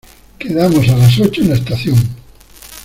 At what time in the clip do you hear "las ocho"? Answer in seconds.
0.97-1.41